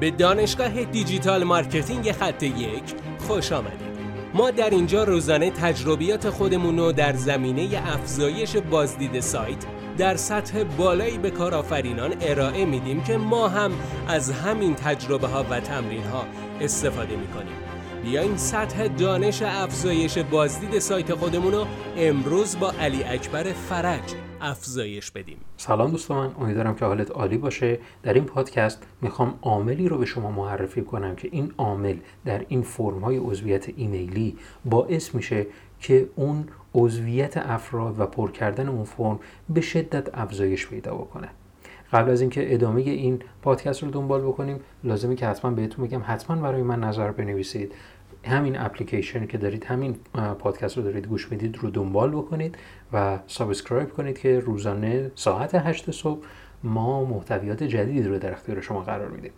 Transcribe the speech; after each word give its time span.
به 0.00 0.10
دانشگاه 0.10 0.84
digital 0.84 1.44
marketing 1.44 2.12
خط 2.12 2.42
یک 2.42 2.82
خوش 3.18 3.52
آمدید. 3.52 3.94
ما 4.34 4.50
در 4.50 4.70
اینجا 4.70 5.04
روزانه 5.04 5.50
تجربیات 5.50 6.30
خودمون 6.30 6.78
رو 6.78 6.92
در 6.92 7.12
زمینه 7.12 7.82
افزایش 7.94 8.56
بازدید 8.56 9.20
سایت 9.20 9.64
در 9.98 10.16
سطح 10.16 10.62
بالایی 10.62 11.18
به 11.18 11.30
کارآفرینان 11.30 12.14
ارائه 12.20 12.64
میدیم 12.64 13.02
که 13.04 13.16
ما 13.16 13.48
هم 13.48 13.72
از 14.08 14.30
همین 14.30 14.74
تجربه 14.74 15.26
ها 15.26 15.44
و 15.50 15.60
تمرین 15.60 16.04
ها 16.04 16.24
استفاده 16.60 17.16
می‌کنیم. 17.16 17.56
بیاین 18.04 18.36
سطح 18.36 18.88
دانش 18.88 19.42
افزایش 19.42 20.18
بازدید 20.18 20.78
سایت 20.78 21.14
خودمون 21.14 21.52
رو 21.52 21.66
امروز 21.96 22.58
با 22.58 22.72
علی 22.80 23.04
اکبر 23.04 23.52
فرج 23.52 24.14
افزایش 24.40 25.10
بدیم. 25.10 25.36
سلام 25.56 25.90
دوستان 25.90 26.26
من 26.26 26.34
امیدوارم 26.40 26.74
که 26.74 26.84
حالت 26.84 27.10
عالی 27.10 27.38
باشه. 27.38 27.78
در 28.02 28.14
این 28.14 28.24
پادکست 28.24 28.82
می‌خوام 29.02 29.38
عاملی 29.42 29.88
رو 29.88 29.98
به 29.98 30.06
شما 30.06 30.30
معرفی 30.30 30.82
کنم 30.82 31.16
که 31.16 31.28
این 31.32 31.52
عامل 31.58 31.96
در 32.24 32.44
این 32.48 32.62
فرم 32.62 33.00
های 33.00 33.16
عضویت 33.16 33.68
ایمیلی 33.76 34.36
باعث 34.64 35.14
میشه 35.14 35.46
که 35.80 36.08
اون 36.16 36.48
عضویت 36.74 37.36
افراد 37.36 38.00
و 38.00 38.06
پر 38.06 38.30
کردن 38.30 38.68
اون 38.68 38.84
فرم 38.84 39.18
به 39.48 39.60
شدت 39.60 40.18
افزایش 40.18 40.66
پیدا 40.66 40.94
بکنه. 40.94 41.28
قبل 41.94 42.10
از 42.10 42.20
اینکه 42.20 42.54
ادامه 42.54 42.80
این 42.80 43.22
پادکست 43.42 43.82
رو 43.82 43.90
دنبال 43.90 44.20
بکنیم 44.20 44.60
لازمه 44.84 45.14
که 45.14 45.26
حتما 45.26 45.50
بهتون 45.50 45.86
بگم 45.86 46.00
حتما 46.06 46.36
برای 46.36 46.62
من 46.62 46.80
نظر 46.80 47.10
بنویسید. 47.10 47.72
همین 48.24 48.58
اپلیکیشن 48.58 49.26
که 49.26 49.38
دارید 49.38 49.64
همین 49.64 49.96
پادکست 50.38 50.76
رو 50.76 50.82
دارید 50.82 51.06
گوش 51.06 51.32
می‌دید 51.32 51.58
رو 51.58 51.70
دنبال 51.70 52.10
بکنید 52.10 52.58
و 52.92 53.18
subscribe 53.26 53.88
کنید 53.88 54.18
که 54.18 54.38
روزانه 54.38 55.10
ساعت 55.14 55.54
8 55.54 55.90
صبح 55.90 56.24
ما 56.62 57.04
محتویات 57.04 57.62
جدید 57.62 58.06
رو 58.06 58.18
در 58.18 58.32
اختیار 58.32 58.60
شما 58.60 58.80
قرار 58.80 59.08
میدیم. 59.08 59.32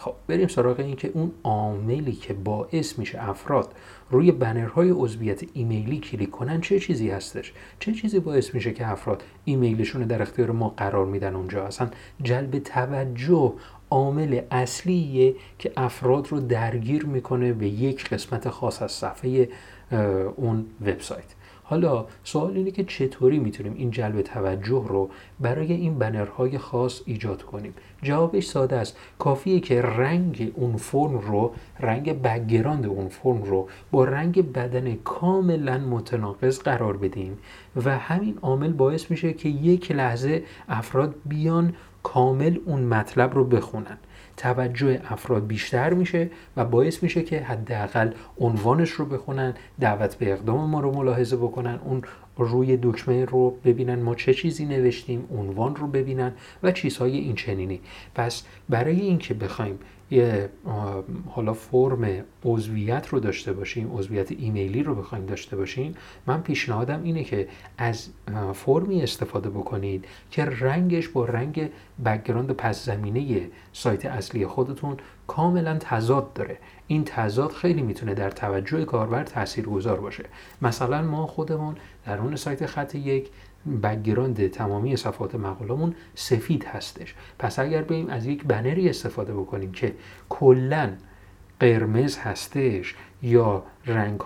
خب 0.00 0.14
بریم 0.26 0.48
سراغ 0.48 0.80
این 0.80 0.96
که 0.96 1.10
اون 1.14 1.32
عاملی 1.44 2.12
که 2.12 2.34
باعث 2.34 2.98
میشه 2.98 3.28
افراد 3.28 3.72
روی 4.10 4.32
بنرهای 4.32 4.90
عضویت 4.90 5.44
ایمیلی 5.52 5.98
کلیک 5.98 6.30
کنن 6.30 6.60
چه 6.60 6.80
چیزی 6.80 7.10
هستش؟ 7.10 7.52
چه 7.80 7.92
چیزی 7.92 8.18
باعث 8.18 8.54
میشه 8.54 8.72
که 8.72 8.88
افراد 8.88 9.22
ایمیلشون 9.44 10.02
در 10.02 10.22
اختیار 10.22 10.50
ما 10.50 10.68
قرار 10.68 11.06
میدن 11.06 11.34
اونجا؟ 11.34 11.66
اصلا 11.66 11.90
جلب 12.22 12.58
توجه 12.58 13.52
عامل 13.90 14.40
اصلیه 14.50 15.34
که 15.58 15.72
افراد 15.76 16.28
رو 16.28 16.40
درگیر 16.40 17.06
می‌کنه 17.06 17.52
به 17.52 17.68
یک 17.68 18.08
قسمت 18.08 18.48
خاص 18.48 18.82
از 18.82 18.92
صفحه 18.92 19.48
اون 20.36 20.66
وبسایت. 20.80 21.37
حالا 21.70 22.06
سوال 22.24 22.56
اینه 22.56 22.70
که 22.70 22.84
چطوری 22.84 23.38
می‌تونیم 23.38 23.74
این 23.76 23.90
جلب 23.90 24.22
توجه 24.22 24.84
رو 24.88 25.10
برای 25.40 25.72
این 25.72 25.98
بنرهای 25.98 26.58
خاص 26.58 27.02
ایجاد 27.06 27.42
کنیم؟ 27.42 27.74
جوابش 28.02 28.46
ساده 28.46 28.76
است. 28.76 28.96
کافیه 29.18 29.60
که 29.60 29.82
رنگ 29.82 30.52
اون 30.54 30.76
فرم 30.76 31.18
رو 31.18 31.52
رنگ 31.80 32.22
بگراند 32.22 32.86
اون 32.86 33.08
فرم 33.08 33.42
رو 33.42 33.68
با 33.90 34.04
رنگ 34.04 34.52
بدن 34.52 34.94
کاملا 34.94 35.78
متناقض 35.78 36.58
قرار 36.58 36.96
بدیم 36.96 37.38
و 37.84 37.98
همین 37.98 38.38
عامل 38.42 38.72
باعث 38.72 39.10
میشه 39.10 39.32
که 39.32 39.48
یک 39.48 39.92
لحظه 39.92 40.42
افراد 40.68 41.14
بیان 41.26 41.74
کامل 42.02 42.58
اون 42.64 42.80
مطلب 42.80 43.34
رو 43.34 43.44
بخونن. 43.44 43.98
توجه 44.38 45.00
افراد 45.08 45.46
بیشتر 45.46 45.94
میشه 45.94 46.30
و 46.56 46.64
باعث 46.64 47.02
میشه 47.02 47.22
که 47.22 47.40
حداقل 47.40 48.10
عنوانش 48.38 48.90
رو 48.90 49.04
بخونن 49.04 49.54
دعوت 49.80 50.14
به 50.14 50.32
اقدام 50.32 50.70
ما 50.70 50.80
رو 50.80 50.94
ملاحظه 50.94 51.36
بکنن 51.36 51.78
اون 51.84 52.02
روی 52.36 52.78
دکمه 52.82 53.24
رو 53.24 53.50
ببینن 53.64 54.02
ما 54.02 54.14
چه 54.14 54.34
چیزی 54.34 54.64
نوشتیم 54.64 55.24
عنوان 55.38 55.76
رو 55.76 55.86
ببینن 55.86 56.32
و 56.62 56.72
چیزهای 56.72 57.18
این 57.18 57.34
چنینی 57.34 57.80
پس 58.14 58.42
برای 58.68 59.00
اینکه 59.00 59.34
بخوایم 59.34 59.78
یه 60.10 60.48
حالا 61.30 61.52
فرم 61.52 62.24
عضویت 62.44 63.08
رو 63.08 63.20
داشته 63.20 63.52
باشیم 63.52 63.96
عضویت 63.96 64.32
ایمیلی 64.32 64.82
رو 64.82 64.94
بخوایم 64.94 65.26
داشته 65.26 65.56
باشیم 65.56 65.94
من 66.26 66.42
پیشنهادم 66.42 67.02
اینه 67.02 67.24
که 67.24 67.48
از 67.78 68.08
فرمی 68.54 69.02
استفاده 69.02 69.50
بکنید 69.50 70.04
که 70.30 70.44
رنگش 70.44 71.08
با 71.08 71.24
رنگ 71.24 71.70
background 72.04 72.50
پس 72.50 72.84
زمینه 72.84 73.50
سایت 73.72 74.06
اصلی 74.06 74.46
خودتون 74.46 74.96
کاملا 75.28 75.76
تضاد 75.80 76.32
داره. 76.32 76.58
این 76.86 77.04
تضاد 77.04 77.52
خیلی 77.52 77.82
می‌تونه 77.82 78.14
در 78.14 78.30
توجه 78.30 78.84
کاربر 78.84 79.24
تاثیرگذار 79.24 80.00
باشه. 80.00 80.24
مثلا 80.62 81.02
ما 81.02 81.26
خودمون 81.26 81.74
در 82.06 82.18
اون 82.18 82.36
سایت 82.36 82.66
خط 82.66 82.94
یک 82.94 83.30
background 83.82 84.46
تمامی 84.46 84.96
صفحات 84.96 85.34
مقالمون 85.34 85.94
سفید 86.14 86.64
هستش. 86.64 87.14
پس 87.38 87.58
اگر 87.58 87.82
بریم 87.82 88.08
از 88.08 88.26
یک 88.26 88.44
بنری 88.44 88.88
استفاده 88.90 89.34
بکنیم 89.34 89.72
که 89.72 89.94
کلا 90.28 90.90
قرمز 91.60 92.18
هستش 92.18 92.94
یا 93.22 93.62
رنگ 93.86 94.22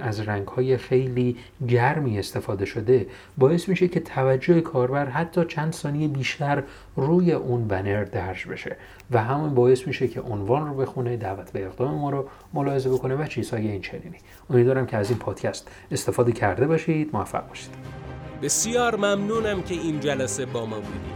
از 0.00 0.20
رنگ 0.20 0.48
های 0.48 0.76
خیلی 0.76 1.36
گرمی 1.68 2.18
استفاده 2.18 2.64
شده 2.64 3.06
باعث 3.38 3.68
میشه 3.68 3.88
که 3.88 4.00
توجه 4.00 4.60
کاربر 4.60 5.06
حتی 5.06 5.44
چند 5.44 5.72
ثانیه 5.72 6.08
بیشتر 6.08 6.62
روی 6.96 7.32
اون 7.32 7.68
بنر 7.68 8.04
درج 8.04 8.46
بشه 8.46 8.76
و 9.10 9.22
همون 9.22 9.54
باعث 9.54 9.86
میشه 9.86 10.08
که 10.08 10.20
عنوان 10.20 10.68
رو 10.68 10.74
بخونه 10.74 11.16
دعوت 11.16 11.52
به 11.52 11.66
اقدام 11.66 11.94
ما 11.94 12.10
رو 12.10 12.28
ملاحظه 12.54 12.90
بکنه 12.90 13.14
و 13.14 13.26
چیزهای 13.26 13.68
این 13.68 13.80
چنینی. 13.80 14.16
امیدوارم 14.50 14.86
که 14.86 14.96
از 14.96 15.10
این 15.10 15.18
پادکست 15.18 15.68
استفاده 15.90 16.32
کرده 16.32 16.66
باشید. 16.66 17.10
موفق 17.12 17.48
باشید. 17.48 17.70
بسیار 18.42 18.96
ممنونم 18.96 19.62
که 19.62 19.74
این 19.74 20.00
جلسه 20.00 20.46
با 20.46 20.66
ما 20.66 20.76
بودید. 20.76 21.15